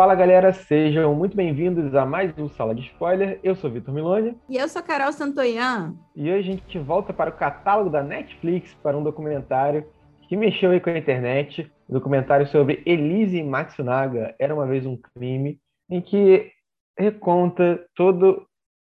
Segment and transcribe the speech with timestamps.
[0.00, 3.38] Fala galera, sejam muito bem-vindos a mais um Sala de Spoiler.
[3.44, 4.34] Eu sou Vitor Milone.
[4.48, 5.94] E eu sou Carol Santoyan.
[6.16, 9.84] E hoje a gente volta para o catálogo da Netflix para um documentário
[10.22, 11.70] que mexeu aí com a internet.
[11.86, 16.50] Um documentário sobre Elise Matsunaga, Era Uma Vez um Crime, em que
[16.98, 18.46] reconta todo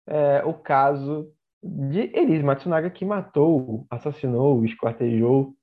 [0.08, 1.28] é, o caso
[1.62, 5.54] de Elise Matsunaga que matou, assassinou, esquartejou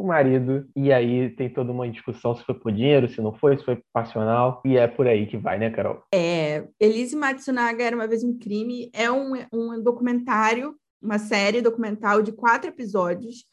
[0.00, 3.56] o marido, e aí tem toda uma discussão se foi por dinheiro, se não foi,
[3.56, 6.02] se foi passional, e é por aí que vai, né, Carol?
[6.14, 12.22] É, Elise Matsunaga era uma vez um crime, é um, um documentário, uma série documental
[12.22, 13.44] de quatro episódios,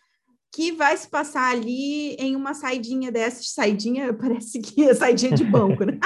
[0.53, 5.43] que vai se passar ali em uma saidinha dessas, saidinha, parece que é saidinha de
[5.43, 5.99] banco, né?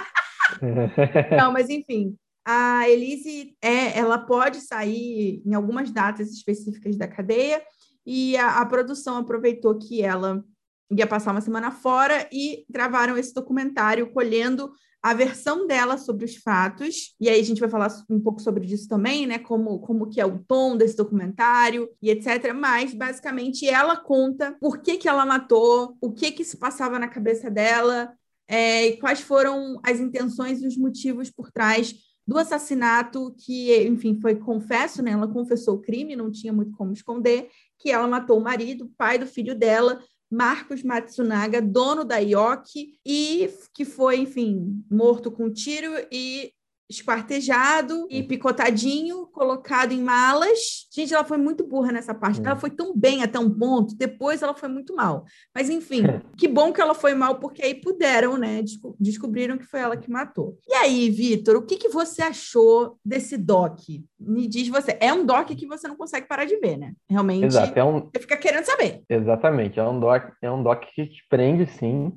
[1.38, 7.62] não, mas enfim, a Elise, é, ela pode sair em algumas datas específicas da cadeia,
[8.08, 10.42] e a, a produção aproveitou que ela
[10.90, 14.72] ia passar uma semana fora e gravaram esse documentário colhendo
[15.04, 18.66] a versão dela sobre os fatos, e aí a gente vai falar um pouco sobre
[18.66, 23.68] isso também, né, como, como que é o tom desse documentário e etc, mas basicamente
[23.68, 28.12] ela conta por que que ela matou, o que que se passava na cabeça dela,
[28.48, 31.94] é, e quais foram as intenções e os motivos por trás
[32.28, 36.92] do assassinato que, enfim, foi confesso, né, ela confessou o crime, não tinha muito como
[36.92, 43.00] esconder, que ela matou o marido, pai do filho dela, Marcos Matsunaga, dono da IOC,
[43.06, 46.52] e que foi, enfim, morto com tiro e
[46.90, 50.88] esquartejado e picotadinho, colocado em malas.
[50.94, 52.40] Gente, ela foi muito burra nessa parte.
[52.40, 55.26] Ela foi tão bem até um ponto, depois ela foi muito mal.
[55.54, 56.04] Mas enfim,
[56.38, 58.62] que bom que ela foi mal, porque aí puderam, né?
[58.62, 60.58] Desco descobriram que foi ela que matou.
[60.68, 63.80] E aí, Vitor, o que, que você achou desse doc?
[64.20, 64.98] Me diz você.
[65.00, 66.94] É um doc que você não consegue parar de ver, né?
[67.10, 67.46] Realmente.
[67.46, 68.02] Exato, é um...
[68.02, 69.04] Você fica querendo saber.
[69.10, 69.80] Exatamente.
[69.80, 72.14] É um doc, é um doc que te prende, sim.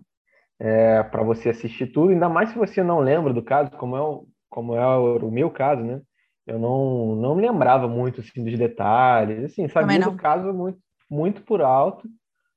[0.62, 4.00] É, para você assistir tudo, ainda mais se você não lembra do caso, como é
[4.02, 6.00] o, como é o meu caso, né?
[6.46, 10.78] Eu não, não me lembrava muito assim, dos detalhes, assim, sabia do caso muito,
[11.08, 12.08] muito por alto,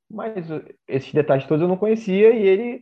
[0.09, 0.47] mas
[0.87, 2.81] esses detalhes todos eu não conhecia e ele,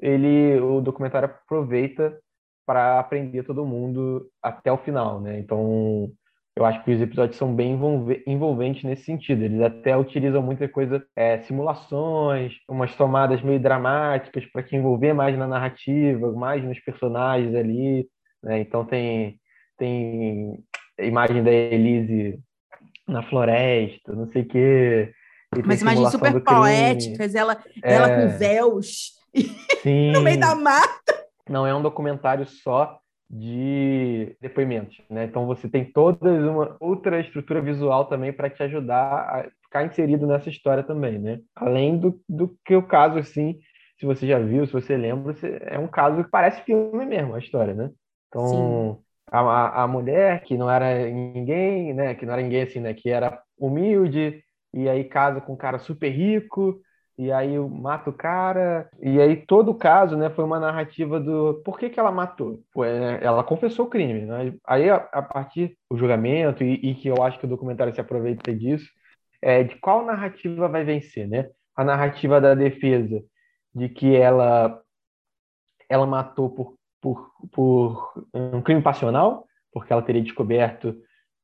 [0.00, 2.16] ele o documentário aproveita
[2.64, 5.38] para aprender todo mundo até o final, né?
[5.38, 6.10] Então,
[6.56, 7.78] eu acho que os episódios são bem
[8.26, 9.44] envolventes nesse sentido.
[9.44, 15.36] Eles até utilizam muita coisa, é, simulações, umas tomadas meio dramáticas para te envolver mais
[15.36, 18.08] na narrativa, mais nos personagens ali.
[18.46, 18.60] Né?
[18.60, 19.40] Então tem,
[19.76, 20.64] tem
[21.00, 22.38] imagem da Elise
[23.08, 25.12] na floresta, não sei o quê.
[25.64, 27.94] Mas imagens super poéticas, ela, é...
[27.94, 29.14] ela com véus
[30.14, 31.26] no meio da mata.
[31.48, 35.24] Não é um documentário só de depoimentos, né?
[35.24, 40.24] Então você tem toda uma outra estrutura visual também para te ajudar a ficar inserido
[40.24, 41.40] nessa história também, né?
[41.56, 43.58] Além do, do que o caso assim,
[43.98, 47.40] se você já viu, se você lembra, é um caso que parece filme mesmo a
[47.40, 47.90] história, né?
[48.44, 48.98] Então,
[49.30, 52.14] a, a mulher que não era ninguém, né?
[52.14, 52.94] Que não era ninguém assim, né?
[52.94, 54.42] Que era humilde,
[54.72, 56.80] e aí casa com um cara super rico,
[57.18, 61.62] e aí mata o cara, e aí todo o caso, né, foi uma narrativa do
[61.64, 62.62] por que, que ela matou.
[62.76, 64.54] Né, ela confessou o crime, né?
[64.66, 68.00] Aí a, a partir do julgamento e, e, que eu acho que o documentário se
[68.00, 68.86] aproveita disso,
[69.40, 71.48] é de qual narrativa vai vencer, né?
[71.74, 73.22] A narrativa da defesa
[73.74, 74.80] de que ela
[75.88, 76.75] ela matou por
[77.06, 80.96] por, por um crime passional, porque ela teria descoberto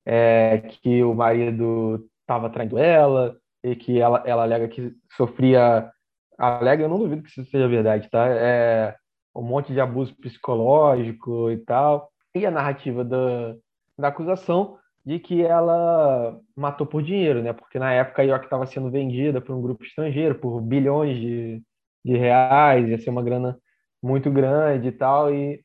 [0.05, 5.89] é, que o marido estava traindo ela e que ela, ela alega que sofria.
[6.37, 8.27] Alega, eu não duvido que isso seja verdade, tá?
[8.29, 8.97] É,
[9.37, 12.11] um monte de abuso psicológico e tal.
[12.35, 13.55] E a narrativa da,
[13.97, 17.53] da acusação de que ela matou por dinheiro, né?
[17.53, 21.63] Porque na época a York estava sendo vendida por um grupo estrangeiro por bilhões de,
[22.05, 23.57] de reais, ia ser uma grana
[24.03, 25.65] muito grande e tal, e,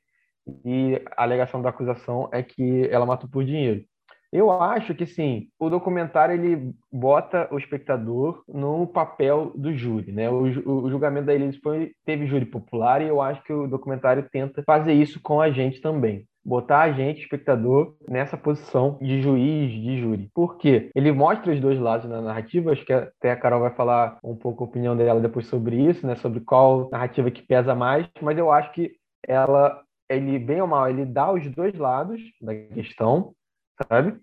[0.66, 3.84] e a alegação da acusação é que ela matou por dinheiro.
[4.32, 10.30] Eu acho que sim, o documentário ele bota o espectador no papel do júri, né?
[10.30, 14.28] O, o julgamento da Elise foi, teve júri popular e eu acho que o documentário
[14.30, 19.70] tenta fazer isso com a gente também botar a gente, espectador, nessa posição de juiz,
[19.70, 20.32] de júri.
[20.34, 20.90] Por quê?
[20.96, 24.34] Ele mostra os dois lados na narrativa, acho que até a Carol vai falar um
[24.34, 26.16] pouco a opinião dela depois sobre isso, né?
[26.16, 28.94] Sobre qual narrativa que pesa mais, mas eu acho que
[29.28, 33.34] ela, ele, bem ou mal, ele dá os dois lados da questão,
[33.86, 34.18] sabe?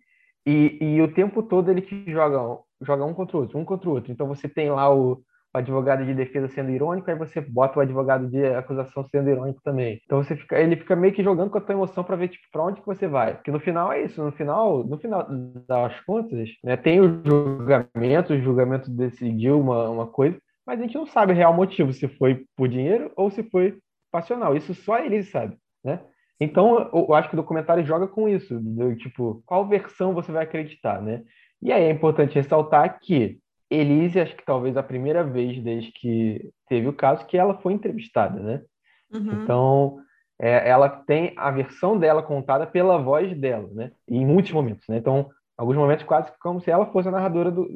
[0.46, 3.88] E, e o tempo todo ele te joga, joga um contra o outro, um contra
[3.90, 4.10] o outro.
[4.10, 5.22] Então você tem lá o,
[5.54, 9.60] o advogado de defesa sendo irônico, aí você bota o advogado de acusação sendo irônico
[9.62, 10.00] também.
[10.04, 12.44] Então você fica, ele fica meio que jogando com a tua emoção para ver tipo,
[12.50, 13.34] para onde que você vai.
[13.34, 15.26] Porque no final é isso, no final, no final
[15.68, 20.36] das contas, né, tem o julgamento, o julgamento decidiu uma, uma coisa,
[20.66, 23.78] mas a gente não sabe o real motivo, se foi por dinheiro ou se foi
[24.10, 24.56] passional.
[24.56, 25.56] Isso só ele sabe.
[25.84, 26.00] né?
[26.40, 30.44] Então, eu acho que o documentário joga com isso, do, tipo, qual versão você vai
[30.44, 31.22] acreditar, né?
[31.62, 33.38] E aí é importante ressaltar que
[33.70, 37.72] Elise, acho que talvez a primeira vez desde que teve o caso, que ela foi
[37.72, 38.62] entrevistada, né?
[39.12, 39.42] Uhum.
[39.42, 39.98] Então,
[40.40, 43.92] é, ela tem a versão dela contada pela voz dela, né?
[44.08, 44.96] Em muitos momentos, né?
[44.96, 47.68] Então, alguns momentos quase como se ela fosse a narradora do,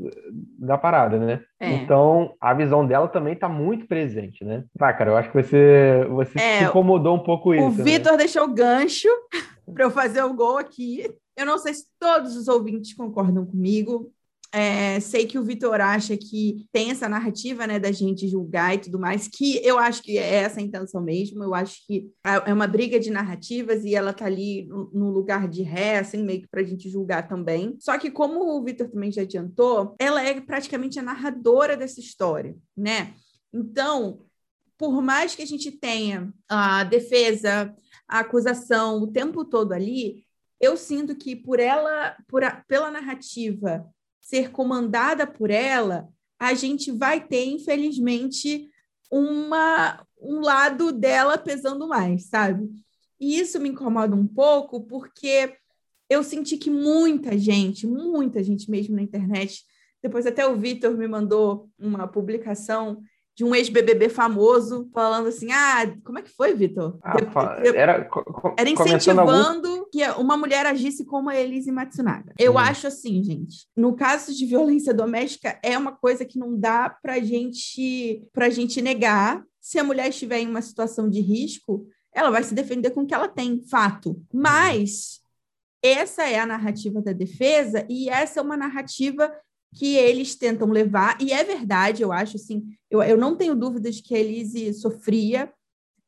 [0.58, 1.40] da parada, né?
[1.60, 1.70] É.
[1.72, 4.64] Então, a visão dela também está muito presente, né?
[4.76, 7.66] Vai, cara, eu acho que você, você é, se incomodou um pouco isso.
[7.66, 7.84] O né?
[7.84, 8.18] Vitor né?
[8.18, 9.08] deixou o gancho
[9.72, 11.08] para eu fazer o gol aqui.
[11.36, 14.10] Eu não sei se todos os ouvintes concordam comigo,
[14.50, 18.78] é, sei que o Vitor acha que tem essa narrativa, né, da gente julgar e
[18.78, 21.44] tudo mais, que eu acho que é essa a intenção mesmo.
[21.44, 22.10] Eu acho que
[22.46, 26.42] é uma briga de narrativas e ela tá ali no, lugar de ré, assim, meio
[26.42, 27.76] que pra gente julgar também.
[27.78, 32.56] Só que, como o Vitor também já adiantou, ela é praticamente a narradora dessa história,
[32.76, 33.14] né?
[33.52, 34.24] Então,
[34.78, 37.74] por mais que a gente tenha a defesa,
[38.08, 40.24] a acusação o tempo todo ali,
[40.60, 43.86] eu sinto que por ela, por a, pela narrativa
[44.28, 46.06] ser comandada por ela,
[46.38, 48.68] a gente vai ter, infelizmente,
[49.10, 52.68] uma, um lado dela pesando mais, sabe?
[53.18, 55.56] E isso me incomoda um pouco, porque
[56.10, 59.64] eu senti que muita gente, muita gente mesmo na internet,
[60.02, 63.00] depois até o Vitor me mandou uma publicação
[63.38, 66.98] de um ex-BBB famoso falando assim: ah, como é que foi, Vitor?
[67.04, 67.16] Ah,
[67.72, 68.10] era,
[68.58, 69.84] era incentivando algum...
[69.92, 72.34] que uma mulher agisse como a Elise Matsunaga.
[72.36, 72.58] Eu hum.
[72.58, 77.20] acho assim, gente, no caso de violência doméstica, é uma coisa que não dá pra
[77.20, 79.44] gente, pra gente negar.
[79.60, 83.06] Se a mulher estiver em uma situação de risco, ela vai se defender com o
[83.06, 84.20] que ela tem, fato.
[84.34, 85.20] Mas
[85.80, 89.32] essa é a narrativa da defesa e essa é uma narrativa
[89.74, 93.96] que eles tentam levar, e é verdade, eu acho, assim, eu, eu não tenho dúvidas
[93.96, 95.52] de que a Elise sofria,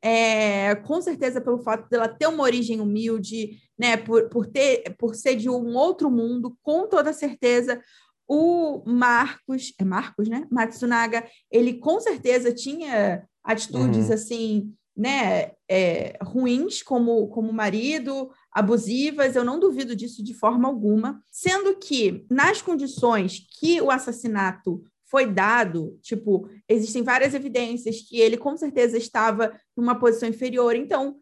[0.02, 5.14] é, com certeza pelo fato dela ter uma origem humilde, né, por, por, ter, por
[5.14, 7.80] ser de um outro mundo, com toda certeza,
[8.26, 14.14] o Marcos, é Marcos, né, Matsunaga, ele com certeza tinha atitudes, uhum.
[14.14, 21.24] assim, né, é, ruins como, como marido, abusivas, eu não duvido disso de forma alguma,
[21.30, 28.36] sendo que nas condições que o assassinato foi dado, tipo, existem várias evidências que ele
[28.36, 31.16] com certeza estava numa posição inferior, então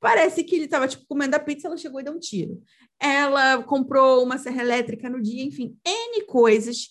[0.00, 2.60] parece que ele estava tipo comendo a pizza, ela chegou e deu um tiro.
[2.98, 6.88] Ela comprou uma serra elétrica no dia, enfim, N coisas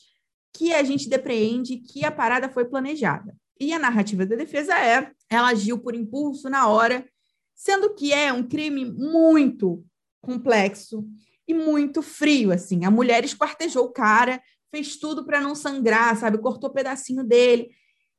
[0.56, 3.36] que a gente depreende que a parada foi planejada.
[3.60, 7.08] E a narrativa da defesa é, ela agiu por impulso na hora
[7.56, 9.86] sendo que é um crime muito
[10.20, 11.08] complexo
[11.48, 12.86] e muito frio, assim.
[12.86, 14.42] A mulher esquartejou o cara,
[14.72, 16.40] fez tudo para não sangrar, sabe?
[16.40, 17.70] Cortou um pedacinho dele.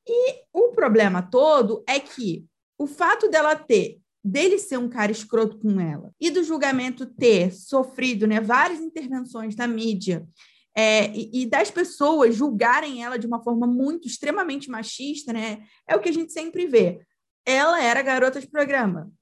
[0.06, 2.46] E o problema todo é que
[2.78, 7.52] o fato dela ter dele ser um cara escroto com ela e do julgamento ter
[7.52, 10.24] sofrido né, várias intervenções da mídia
[10.74, 15.94] é, e, e, das pessoas julgarem ela de uma forma muito extremamente machista, né, é
[15.94, 17.00] o que a gente sempre vê.
[17.44, 19.12] Ela era garota de programa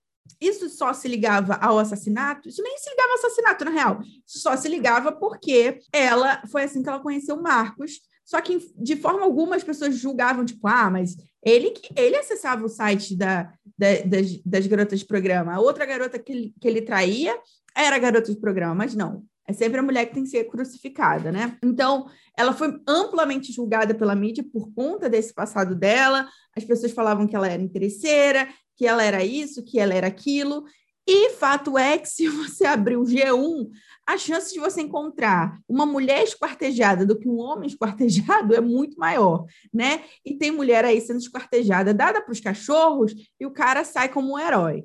[0.41, 2.49] isso só se ligava ao assassinato?
[2.49, 4.01] Isso nem se ligava ao assassinato, na real.
[4.27, 8.01] só se ligava porque ela foi assim que ela conheceu o Marcos.
[8.25, 12.69] Só que, de forma alguma, as pessoas julgavam, tipo, ah, mas ele ele acessava o
[12.69, 15.55] site da, da das, das, garotas de programa.
[15.55, 17.37] A outra garota que que ele traía
[17.77, 19.25] era garota de programa, mas não.
[19.51, 21.59] É sempre a mulher que tem que ser crucificada, né?
[21.65, 22.07] Então,
[22.39, 26.29] ela foi amplamente julgada pela mídia por conta desse passado dela.
[26.57, 30.65] As pessoas falavam que ela era interesseira, que ela era isso, que ela era aquilo.
[31.05, 33.69] E fato é que se você abrir o G1,
[34.07, 38.97] a chance de você encontrar uma mulher esquartejada do que um homem esquartejado é muito
[39.01, 40.05] maior, né?
[40.25, 44.35] E tem mulher aí sendo esquartejada, dada para os cachorros, e o cara sai como
[44.35, 44.85] um herói.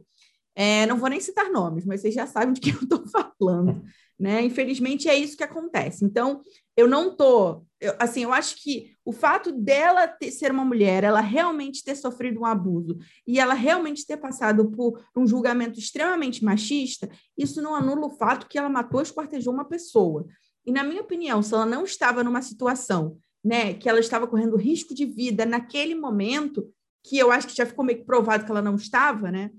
[0.56, 3.04] É, não vou nem citar nomes, mas vocês já sabem de quem eu estou
[3.38, 3.84] falando
[4.20, 4.42] né?
[4.44, 6.06] Infelizmente é isso que acontece.
[6.06, 6.42] Então,
[6.76, 11.04] eu não tô, eu, assim, eu acho que o fato dela ter, ser uma mulher,
[11.04, 16.44] ela realmente ter sofrido um abuso e ela realmente ter passado por um julgamento extremamente
[16.44, 20.26] machista, isso não anula o fato que ela matou e esquartejou uma pessoa.
[20.66, 24.58] E na minha opinião, se ela não estava numa situação, né, que ela estava correndo
[24.58, 26.68] risco de vida naquele momento,
[27.04, 29.52] que eu acho que já ficou meio que provado que ela não estava, né?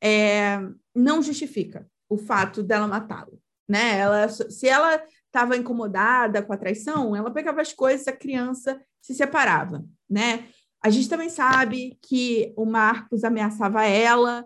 [0.00, 0.60] É,
[0.94, 3.98] não justifica o fato dela matá-lo né?
[3.98, 9.14] Ela, se ela estava incomodada com a traição, ela pegava as coisas, a criança se
[9.14, 10.48] separava, né?
[10.82, 14.44] A gente também sabe que o Marcos ameaçava ela,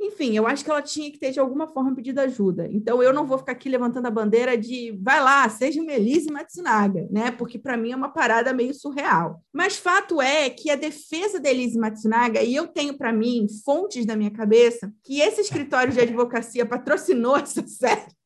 [0.00, 2.68] Enfim, eu acho que ela tinha que ter de alguma forma pedido ajuda.
[2.70, 7.08] Então eu não vou ficar aqui levantando a bandeira de vai lá, seja Melise Matsunaga,
[7.10, 7.32] né?
[7.32, 9.42] Porque para mim é uma parada meio surreal.
[9.52, 14.06] Mas fato é que a defesa da Elise Matsunaga, e eu tenho para mim fontes
[14.06, 18.17] na minha cabeça, que esse escritório de advocacia patrocinou essa série.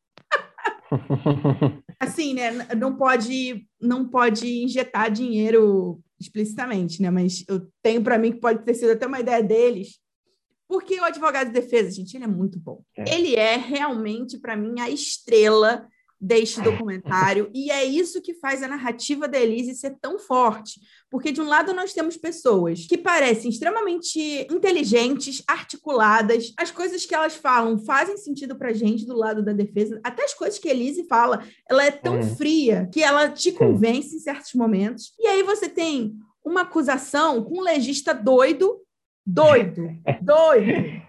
[1.99, 2.67] assim, né?
[2.77, 7.11] Não pode, não pode injetar dinheiro explicitamente, né?
[7.11, 10.03] Mas eu tenho para mim que pode ter sido até uma ideia deles
[10.73, 12.83] porque o advogado de defesa, gente, ele é muito bom.
[12.97, 13.15] É.
[13.15, 15.87] Ele é realmente, para mim, a estrela
[16.23, 20.81] deste documentário, e é isso que faz a narrativa da Elise ser tão forte.
[21.11, 27.15] Porque, de um lado, nós temos pessoas que parecem extremamente inteligentes, articuladas, as coisas que
[27.15, 30.71] elas falam fazem sentido pra gente do lado da defesa, até as coisas que a
[30.71, 32.37] Elise fala, ela é tão hum.
[32.37, 33.55] fria que ela te hum.
[33.55, 34.17] convence hum.
[34.19, 35.13] em certos momentos.
[35.19, 36.15] E aí você tem
[36.45, 38.81] uma acusação com um legista doido
[39.25, 39.89] Doido,
[40.21, 41.02] doido.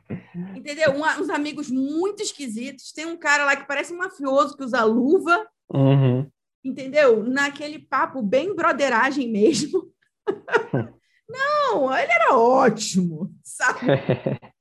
[0.55, 0.91] Entendeu?
[0.91, 2.91] Um, uns amigos muito esquisitos.
[2.91, 5.47] Tem um cara lá que parece um mafioso que usa luva.
[5.71, 6.29] Uhum.
[6.63, 7.23] Entendeu?
[7.23, 9.91] Naquele papo bem broderagem mesmo.
[11.29, 13.79] não, ele era ótimo, sabe?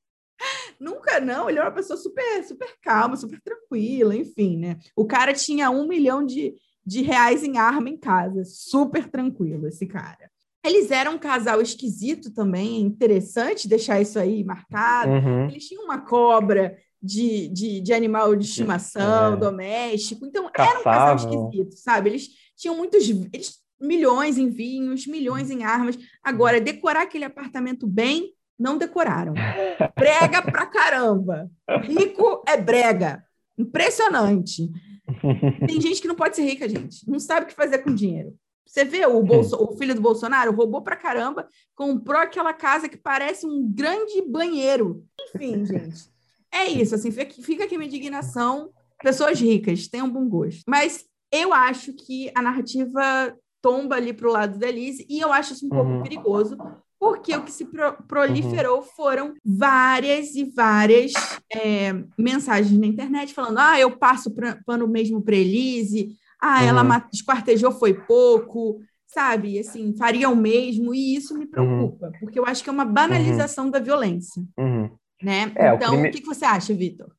[0.80, 4.78] Nunca não, ele era uma pessoa super, super calma, super tranquila, enfim, né?
[4.96, 9.86] O cara tinha um milhão de, de reais em arma em casa, super tranquilo esse
[9.86, 10.31] cara.
[10.64, 15.10] Eles eram um casal esquisito também, é interessante deixar isso aí marcado.
[15.10, 15.48] Uhum.
[15.48, 19.36] Eles tinham uma cobra de, de, de animal de estimação, é.
[19.36, 20.24] doméstico.
[20.24, 20.70] Então, Caçavam.
[20.70, 22.10] era um casal esquisito, sabe?
[22.10, 23.08] Eles tinham muitos.
[23.08, 25.98] Eles, milhões em vinhos, milhões em armas.
[26.22, 29.34] Agora, decorar aquele apartamento bem, não decoraram.
[29.98, 31.50] Brega pra caramba.
[31.82, 33.24] Rico é brega.
[33.58, 34.70] Impressionante.
[35.66, 37.08] Tem gente que não pode ser rica, gente.
[37.10, 38.34] Não sabe o que fazer com dinheiro.
[38.66, 42.96] Você vê o, Bolso, o filho do Bolsonaro roubou pra caramba, comprou aquela casa que
[42.96, 45.04] parece um grande banheiro.
[45.34, 46.10] Enfim, gente.
[46.50, 48.70] É isso, assim, fica aqui minha indignação.
[49.02, 50.62] Pessoas ricas, tenham bom gosto.
[50.66, 55.54] Mas eu acho que a narrativa tomba ali pro lado da Elise, e eu acho
[55.54, 56.02] isso um pouco uhum.
[56.02, 56.58] perigoso,
[56.98, 58.82] porque o que se pro proliferou uhum.
[58.82, 61.12] foram várias e várias
[61.52, 64.32] é, mensagens na internet falando: ah, eu passo
[64.66, 66.68] pano mesmo para Elise, ah, uhum.
[66.68, 69.60] ela esquartejou foi pouco, sabe?
[69.60, 72.12] Assim, faria o mesmo, e isso me preocupa, uhum.
[72.18, 73.70] porque eu acho que é uma banalização uhum.
[73.70, 74.42] da violência.
[74.58, 74.90] Uhum.
[75.22, 75.52] Né?
[75.54, 76.08] É, então, o, crime...
[76.08, 77.12] o, que, que você acha, Vitor?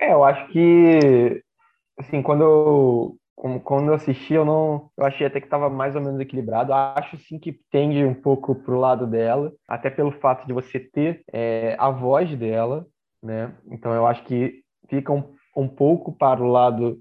[0.00, 1.42] É, eu acho que,
[1.98, 3.18] assim, quando eu,
[3.62, 6.72] quando eu assisti, eu não, eu achei até que estava mais ou menos equilibrado.
[6.72, 11.22] Acho sim que tende um pouco pro lado dela, até pelo fato de você ter
[11.30, 12.86] é, a voz dela,
[13.22, 13.54] né?
[13.70, 16.98] Então eu acho que fica um, um pouco para o lado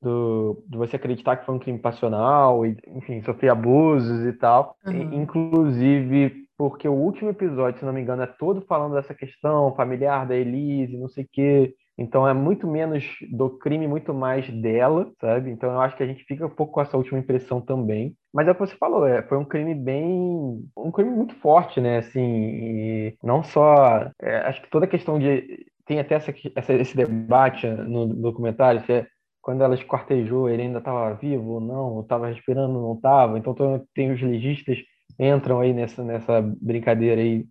[0.00, 4.76] do, de você acreditar que foi um crime passional, e, enfim, sofrer abusos e tal.
[4.86, 4.92] Uhum.
[4.92, 9.74] E, inclusive, porque o último episódio, se não me engano, é todo falando dessa questão
[9.74, 11.74] familiar da Elise, não sei o quê.
[12.00, 15.50] Então é muito menos do crime, muito mais dela, sabe?
[15.50, 18.16] Então eu acho que a gente fica um pouco com essa última impressão também.
[18.32, 20.64] Mas é o que você falou, é, foi um crime bem.
[20.76, 21.98] um crime muito forte, né?
[21.98, 24.10] Assim, não só.
[24.20, 25.66] É, acho que toda a questão de.
[25.84, 29.06] Tem até essa, essa, esse debate no documentário, se é
[29.42, 33.38] quando ela esquartejou, ele ainda estava vivo ou não, estava respirando ou não estava.
[33.38, 33.54] Então
[33.94, 34.78] tem os legistas
[35.20, 37.46] entram aí nessa, nessa brincadeira aí,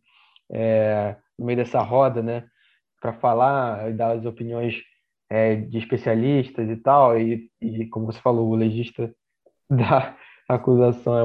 [0.51, 2.47] é, no meio dessa roda, né,
[2.99, 4.75] para falar e dar as opiniões
[5.29, 7.19] é, de especialistas e tal.
[7.19, 9.13] E, e, como você falou, o legista
[9.69, 10.17] da
[10.47, 11.23] acusação é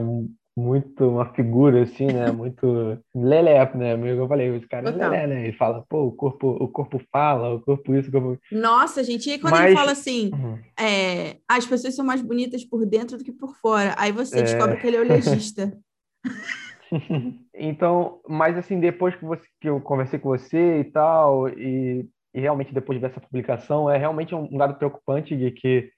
[0.57, 2.31] muito uma figura assim, né?
[2.31, 3.95] Muito lelé, né?
[3.95, 5.43] Amigo, eu falei, esse cara é lelé, né?
[5.49, 8.39] Ele fala, pô, o corpo, o corpo fala, o corpo isso, o corpo...
[8.53, 9.67] Nossa, gente, e quando Mas...
[9.67, 10.59] ele fala assim, uhum.
[10.79, 14.43] é, as pessoas são mais bonitas por dentro do que por fora, aí você é...
[14.43, 15.77] descobre que ele é o legista.
[17.53, 22.41] então, mas assim, depois que, você, que eu conversei com você e tal, e, e
[22.41, 25.91] realmente depois dessa publicação, é realmente um, um dado preocupante de que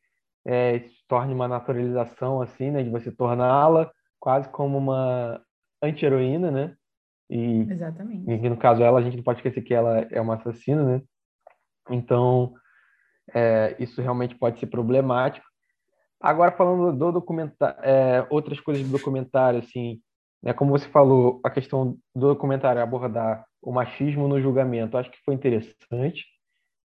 [0.47, 2.83] é, se torne uma naturalização, assim, né?
[2.83, 3.91] De você torná-la
[4.26, 5.40] quase como uma
[5.80, 6.76] anti-heroína, né?
[7.30, 8.28] E, Exatamente.
[8.28, 11.02] E no caso ela, a gente não pode esquecer que ela é uma assassina, né?
[11.88, 12.52] Então,
[13.33, 15.47] é, isso realmente pode ser problemático.
[16.21, 20.00] Agora, falando do documentário, é, outras coisas do documentário, assim,
[20.42, 25.23] né, como você falou, a questão do documentário abordar o machismo no julgamento, acho que
[25.25, 26.25] foi interessante,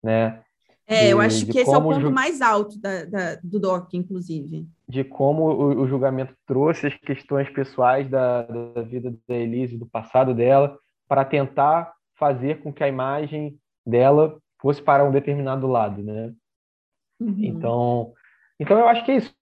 [0.02, 0.42] né?
[0.88, 4.68] É, eu acho que esse é o ponto mais alto da, da, do doc, inclusive.
[4.88, 9.88] De como o, o, julgamento trouxe as questões pessoais da, da vida da Elise, do
[9.88, 10.78] passado dela,
[11.08, 16.32] para tentar fazer com que a imagem dela fosse para um determinado lado, né?
[17.20, 17.36] Uhum.
[17.40, 18.14] Então,
[18.60, 19.34] então eu acho que é isso.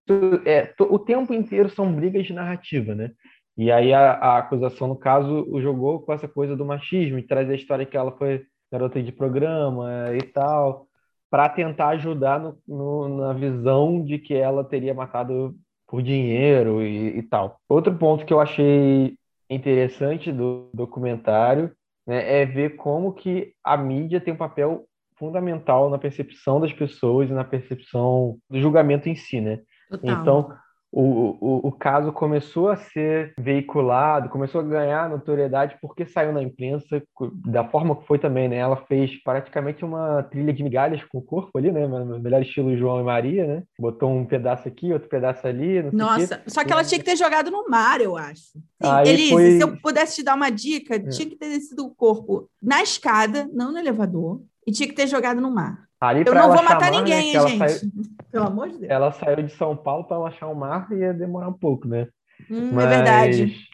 [0.46, 3.12] É, o tempo inteiro são brigas de narrativa, né?
[3.58, 7.28] E aí a, a acusação, no caso, o jogou com essa coisa do machismo e
[7.28, 10.88] traz a história que ela foi garota de programa e tal,
[11.34, 15.56] para tentar ajudar no, no, na visão de que ela teria matado
[15.88, 17.58] por dinheiro e, e, tal.
[17.68, 19.16] Outro ponto que eu achei
[19.50, 21.72] interessante do documentário
[22.06, 24.86] né, é ver como que a mídia tem um papel
[25.18, 29.60] fundamental na percepção das pessoas e na percepção do julgamento em si, né?
[29.90, 30.22] Total.
[30.22, 30.56] Então,
[30.96, 36.44] o, o, o caso começou a ser veiculado, começou a ganhar notoriedade porque saiu na
[36.44, 37.02] imprensa
[37.48, 38.58] da forma que foi também, né?
[38.58, 41.88] Ela fez praticamente uma trilha de migalhas com o corpo ali, né?
[41.88, 43.64] Melhor estilo João e Maria, né?
[43.80, 45.82] Botou um pedaço aqui, outro pedaço ali.
[45.92, 48.52] Nossa, só que ela tinha que ter jogado no mar, eu acho.
[48.52, 49.52] Sim, Elise, foi...
[49.58, 51.00] se eu pudesse te dar uma dica, é.
[51.00, 55.08] tinha que ter descido o corpo na escada, não no elevador, e tinha que ter
[55.08, 55.88] jogado no mar.
[56.00, 57.58] Ali eu não vou matar chamar, né, ninguém, né, gente?
[57.58, 57.92] Saiu...
[58.32, 58.92] Pelo amor de Deus.
[58.92, 62.08] Ela saiu de São Paulo para achar o mar e ia demorar um pouco, né?
[62.50, 62.86] Hum, Mas...
[62.86, 63.70] É verdade.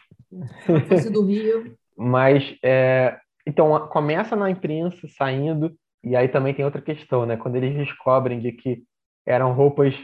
[0.88, 1.76] Fosse do Rio.
[1.96, 3.18] Mas, é...
[3.46, 7.36] então, começa na imprensa saindo, e aí também tem outra questão, né?
[7.36, 8.82] Quando eles descobrem de que
[9.26, 9.94] eram roupas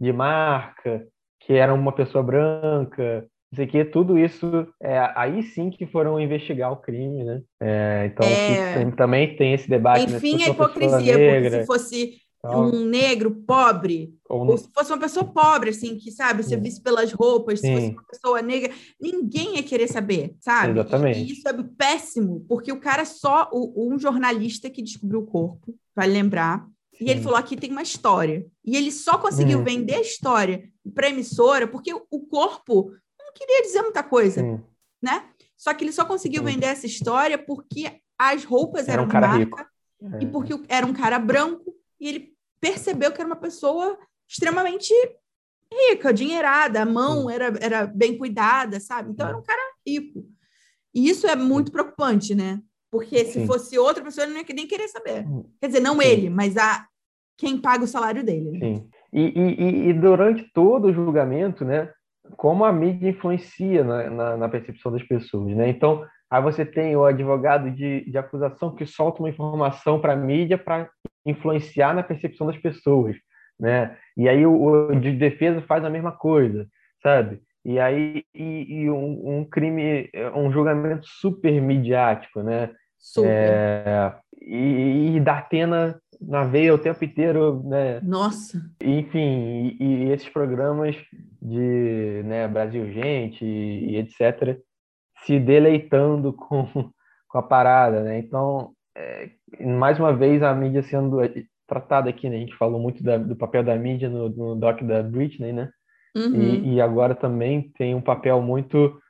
[0.00, 1.06] de marca,
[1.40, 5.86] que era uma pessoa branca, não sei o que, tudo isso, é, aí sim que
[5.86, 7.42] foram investigar o crime, né?
[7.60, 8.90] É, então, é...
[8.92, 10.10] também tem esse debate.
[10.10, 10.16] Né?
[10.16, 10.44] Enfim, né?
[10.44, 15.68] a hipocrisia, porque se fosse um negro pobre, ou, ou, se fosse uma pessoa pobre,
[15.68, 17.66] assim, que, sabe, você visse pelas roupas, sim.
[17.66, 20.72] se fosse uma pessoa negra, ninguém ia querer saber, sabe?
[20.72, 21.20] Exatamente.
[21.20, 25.74] E, isso é péssimo, porque o cara só, o, um jornalista que descobriu o corpo,
[25.94, 26.66] vai lembrar,
[27.02, 28.46] e ele falou: aqui tem uma história.
[28.64, 29.64] E ele só conseguiu hum.
[29.64, 30.62] vender a história
[30.94, 32.92] para emissora porque o corpo
[33.32, 34.60] não queria dizer muita coisa, hum.
[35.00, 35.24] né?
[35.56, 36.46] Só que ele só conseguiu hum.
[36.46, 39.68] vender essa história porque as roupas era eram um cara marca
[40.00, 40.22] rico.
[40.22, 43.98] e porque era um cara branco e ele percebeu que era uma pessoa
[44.28, 44.92] extremamente
[45.72, 49.10] rica, dinheirada, a mão era, era bem cuidada, sabe?
[49.10, 50.24] Então era um cara rico.
[50.94, 52.60] E isso é muito preocupante, né?
[52.90, 53.46] Porque se Sim.
[53.46, 55.24] fosse outra pessoa, ele não ia nem querer saber.
[55.58, 56.06] Quer dizer, não Sim.
[56.06, 56.86] ele, mas a
[57.38, 58.50] quem paga o salário dele.
[58.50, 58.58] Né?
[58.58, 58.88] Sim.
[59.12, 61.90] E, e, e, durante todo o julgamento, né?
[62.36, 65.68] Como a mídia influencia na, na, na percepção das pessoas, né?
[65.68, 70.16] Então, aí você tem o advogado de, de acusação que solta uma informação para a
[70.16, 70.88] mídia para
[71.24, 73.16] influenciar na percepção das pessoas,
[73.58, 73.96] né?
[74.16, 76.66] E aí o, o, de defesa faz a mesma coisa,
[77.02, 77.40] sabe?
[77.64, 82.70] E aí e, e um, um, crime, um julgamento super midiático, né?
[82.98, 83.30] Super.
[83.30, 88.00] É, e, e da Atena na veia o tempo inteiro, né?
[88.02, 88.62] Nossa.
[88.82, 90.96] Enfim, e, e esses programas
[91.40, 94.58] de né, Brasil Gente e, e, etc.
[95.24, 96.66] se deleitando com,
[97.28, 98.18] com a parada, né?
[98.18, 99.30] Então, é,
[99.60, 101.18] mais uma vez, a mídia sendo
[101.66, 102.36] tratada aqui, né?
[102.36, 105.70] A gente falou muito da, do papel da mídia no, no doc da Britney, né?
[106.14, 106.34] Uhum.
[106.34, 109.00] E, e, agora também tem um papel muito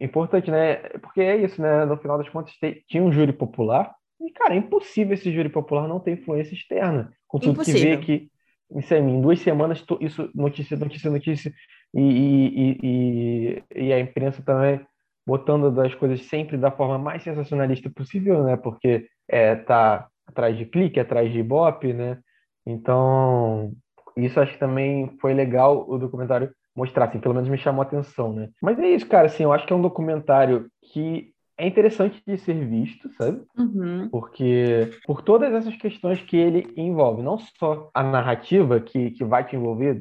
[0.00, 0.76] importante, né?
[1.00, 1.84] Porque é isso, né?
[1.84, 2.54] No final das contas,
[2.88, 7.12] tinha um júri popular e, cara, é impossível esse júri popular não ter influência externa.
[7.26, 8.00] Com tudo impossível.
[8.00, 8.30] que vê que
[8.78, 11.52] isso aí, em duas semanas, isso, notícia, notícia, notícia,
[11.92, 14.80] e, e, e, e a imprensa também
[15.26, 18.56] botando as coisas sempre da forma mais sensacionalista possível, né?
[18.56, 22.18] Porque é, tá atrás de clique, atrás de ibope, né?
[22.64, 23.72] Então,
[24.16, 27.84] isso acho que também foi legal o documentário mostrar, assim, pelo menos me chamou a
[27.84, 28.48] atenção, né?
[28.62, 32.38] Mas é isso, cara, assim, eu acho que é um documentário que é interessante de
[32.38, 33.42] ser visto, sabe?
[33.56, 34.08] Uhum.
[34.08, 39.46] Porque por todas essas questões que ele envolve, não só a narrativa que, que vai
[39.46, 40.00] te envolver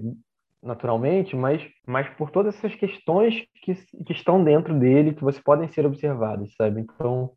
[0.64, 5.68] naturalmente, mas, mas por todas essas questões que, que estão dentro dele, que você podem
[5.68, 6.80] ser observadas, sabe?
[6.80, 7.32] Então,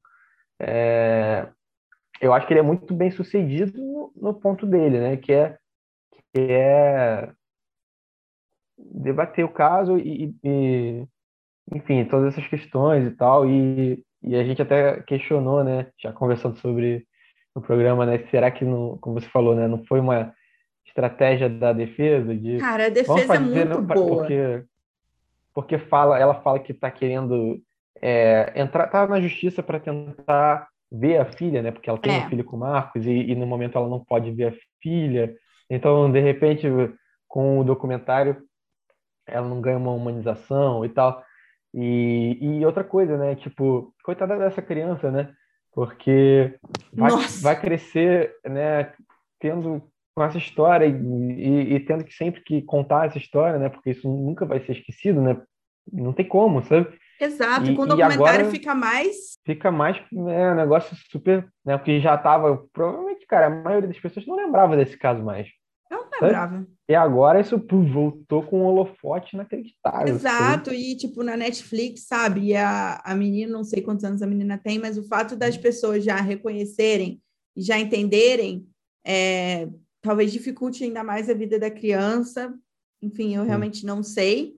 [0.61, 1.49] é,
[2.21, 5.17] eu acho que ele é muito bem sucedido no, no ponto dele, né?
[5.17, 5.59] Que é,
[6.33, 7.33] que é
[8.79, 11.07] debater o caso e, e,
[11.73, 13.49] enfim, todas essas questões e tal.
[13.49, 15.89] E, e a gente até questionou, né?
[15.99, 17.07] Já conversando sobre
[17.55, 18.19] o programa, né?
[18.31, 19.67] Será que, não, como você falou, né?
[19.69, 20.33] Não foi uma
[20.93, 24.65] estratégia da defesa de cara a defesa é muito boa porque
[25.55, 27.61] porque fala ela fala que está querendo
[28.01, 32.19] é, entrar tá na justiça para tentar ver a filha né porque ela tem é.
[32.19, 35.35] um filho com o Marcos e, e, no momento ela não pode ver a filha
[35.71, 36.67] então de repente
[37.27, 38.43] com o documentário
[39.27, 41.25] ela não ganha uma humanização e tal
[41.75, 45.33] e, e outra coisa né tipo coitada dessa criança né
[45.73, 46.59] porque
[46.93, 48.93] vai, vai crescer né
[49.41, 49.83] tendo
[50.15, 53.69] com essa história e, e, e, tendo que sempre que contar essa história, né?
[53.69, 55.41] Porque isso nunca vai ser esquecido, né?
[55.91, 56.97] Não tem como, sabe?
[57.21, 59.39] Exato, e, quando o documentário fica mais.
[59.45, 61.49] Fica mais, é um negócio super.
[61.65, 62.65] Né, porque já tava.
[62.73, 65.49] Provavelmente, cara, a maioria das pessoas não lembrava desse caso mais.
[65.91, 66.67] Não lembrava.
[66.93, 70.15] E agora isso pô, voltou com um holofote inacreditável.
[70.15, 70.77] Exato, sabe?
[70.77, 72.49] e tipo na Netflix, sabe?
[72.49, 75.57] E a, a menina, não sei quantos anos a menina tem, mas o fato das
[75.57, 77.19] pessoas já reconhecerem
[77.57, 78.67] e já entenderem,
[79.07, 79.71] é,
[80.03, 82.53] talvez dificulte ainda mais a vida da criança.
[83.01, 84.55] Enfim, eu realmente não sei.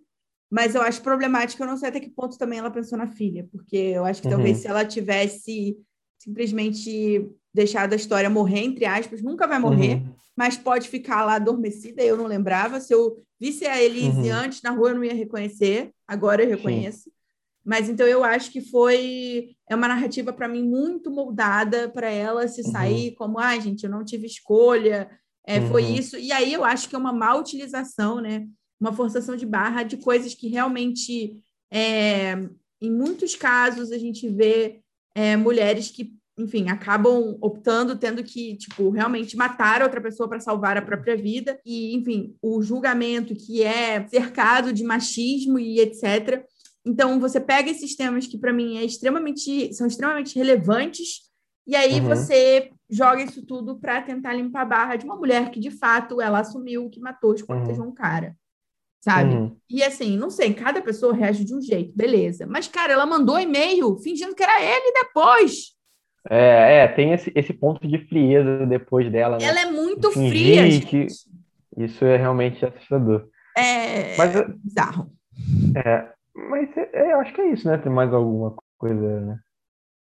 [0.50, 3.46] Mas eu acho problemático, eu não sei até que ponto também ela pensou na filha,
[3.52, 4.34] porque eu acho que uhum.
[4.34, 5.76] talvez se ela tivesse
[6.18, 10.14] simplesmente deixado a história morrer, entre aspas, nunca vai morrer, uhum.
[10.36, 12.02] Mas pode ficar lá adormecida.
[12.02, 12.80] Eu não lembrava.
[12.80, 14.34] Se eu visse a Elise uhum.
[14.34, 17.04] antes na rua, eu não ia reconhecer, agora eu reconheço.
[17.04, 17.10] Sim.
[17.64, 22.46] Mas então eu acho que foi é uma narrativa para mim muito moldada para ela
[22.46, 22.70] se uhum.
[22.70, 25.08] sair como, ah, gente, eu não tive escolha,
[25.46, 25.68] é, uhum.
[25.68, 26.16] foi isso.
[26.16, 28.46] E aí eu acho que é uma má utilização, né?
[28.80, 32.34] Uma forçação de barra de coisas que realmente, é,
[32.80, 34.80] em muitos casos, a gente vê
[35.14, 40.76] é, mulheres que, enfim, acabam optando, tendo que, tipo, realmente matar outra pessoa para salvar
[40.76, 41.60] a própria vida.
[41.64, 46.44] E, enfim, o julgamento que é cercado de machismo e etc.
[46.84, 51.24] Então, você pega esses temas que, para mim, é extremamente, são extremamente relevantes,
[51.66, 52.08] e aí uhum.
[52.08, 56.20] você joga isso tudo para tentar limpar a barra de uma mulher que, de fato,
[56.20, 57.88] ela assumiu que matou os cortejos uhum.
[57.88, 58.36] um cara.
[59.00, 59.34] Sabe?
[59.34, 59.56] Uhum.
[59.68, 62.46] E assim, não sei, cada pessoa reage de um jeito, beleza.
[62.46, 65.73] Mas, cara, ela mandou e-mail fingindo que era ele depois.
[66.30, 69.38] É, é tem esse, esse ponto de frieza depois dela.
[69.38, 69.44] Né?
[69.44, 71.06] Ela é muito fria, gente.
[71.76, 73.26] Isso é realmente assustador.
[73.56, 74.32] É, Mas,
[74.62, 75.10] bizarro.
[75.76, 77.78] É, mas é, eu acho que é isso, né?
[77.78, 79.38] Tem mais alguma coisa né?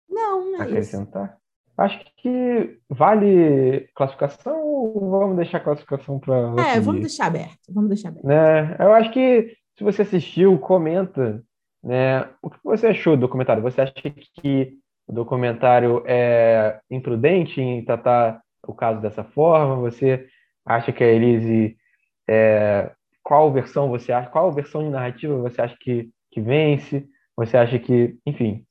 [0.08, 1.24] não, não é acrescentar?
[1.26, 1.38] Isso.
[1.76, 6.54] Acho que vale classificação ou vamos deixar a classificação para.
[6.74, 7.60] É, vamos deixar aberto.
[7.70, 8.26] Vamos deixar aberto.
[8.26, 8.76] Né?
[8.80, 11.42] Eu acho que se você assistiu, comenta
[11.82, 13.62] né, o que você achou do documentário.
[13.62, 14.76] Você acha que
[15.08, 19.76] o documentário é imprudente em tratar o caso dessa forma?
[19.76, 20.26] Você
[20.64, 21.76] acha que a Elise.
[22.28, 22.92] É,
[23.22, 24.30] qual versão você acha?
[24.30, 27.08] Qual versão de narrativa você acha que que vence?
[27.36, 28.64] Você acha que, enfim.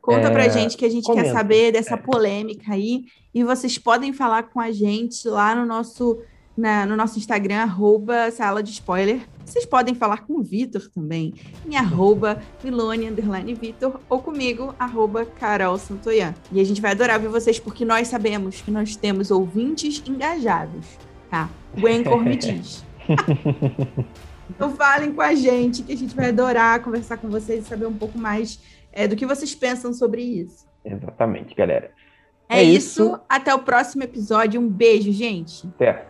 [0.00, 1.28] Conta é, pra gente que a gente comenta.
[1.28, 3.04] quer saber dessa polêmica aí.
[3.34, 6.22] E vocês podem falar com a gente lá no nosso,
[6.58, 9.20] na, no nosso Instagram, arroba sala de spoiler.
[9.44, 11.32] Vocês podem falar com o Vitor também,
[11.66, 13.08] em arroba Milone,
[13.54, 16.34] Vitor, ou comigo, arroba Carol Santoyan.
[16.52, 20.86] E a gente vai adorar ver vocês, porque nós sabemos que nós temos ouvintes engajados,
[21.30, 21.48] tá?
[21.80, 22.84] O Anchor me diz.
[24.50, 27.84] Então falem com a gente, que a gente vai adorar conversar com vocês e saber
[27.84, 28.58] um pouco mais
[28.90, 30.66] é, do que vocês pensam sobre isso.
[30.82, 31.90] Exatamente, galera.
[32.48, 33.04] É, é isso.
[33.04, 33.20] isso.
[33.28, 34.60] Até o próximo episódio.
[34.60, 35.66] Um beijo, gente.
[35.66, 36.07] Até.